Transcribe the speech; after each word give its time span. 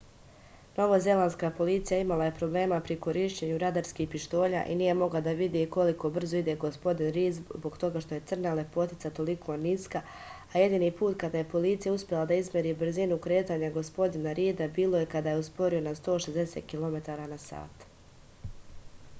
novozelandska 0.75 1.49
policija 1.57 1.97
imala 2.03 2.27
je 2.29 2.33
problema 2.37 2.77
pri 2.87 2.95
korišćenju 3.05 3.59
radarskih 3.63 4.07
pištolja 4.13 4.63
i 4.65 4.77
nije 4.79 4.95
mogla 5.01 5.21
da 5.27 5.35
vidi 5.41 5.61
koliko 5.75 6.11
brzo 6.15 6.39
ide 6.45 6.55
gospodin 6.63 7.11
rid 7.19 7.35
zbog 7.57 7.77
toga 7.85 8.01
što 8.07 8.17
je 8.17 8.23
crna 8.33 8.55
lepotica 8.61 9.11
toliko 9.21 9.59
niska 9.67 10.03
a 10.55 10.63
jedini 10.65 10.91
put 11.03 11.19
kada 11.27 11.43
je 11.45 11.49
policija 11.53 11.95
uspela 12.01 12.25
da 12.33 12.41
izmeri 12.43 12.73
brzinu 12.83 13.21
kretanja 13.29 13.71
gospodina 13.79 14.35
rida 14.43 14.71
bilo 14.81 15.03
je 15.05 15.11
kada 15.15 15.35
je 15.37 15.45
usporio 15.45 15.87
na 15.93 15.95
160 16.03 16.75
km/h 16.75 17.63